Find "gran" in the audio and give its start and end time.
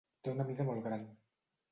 0.87-1.03